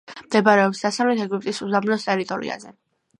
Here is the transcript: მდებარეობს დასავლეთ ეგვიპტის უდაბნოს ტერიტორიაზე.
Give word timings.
მდებარეობს 0.27 0.79
დასავლეთ 0.85 1.21
ეგვიპტის 1.25 1.59
უდაბნოს 1.67 2.07
ტერიტორიაზე. 2.09 2.73